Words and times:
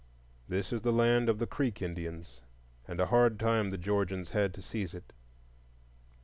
This 0.49 0.73
is 0.73 0.81
the 0.81 0.91
land 0.91 1.29
of 1.29 1.37
the 1.37 1.45
Creek 1.45 1.79
Indians; 1.79 2.41
and 2.87 2.99
a 2.99 3.05
hard 3.05 3.39
time 3.39 3.69
the 3.69 3.77
Georgians 3.77 4.31
had 4.31 4.51
to 4.55 4.61
seize 4.63 4.95
it. 4.95 5.13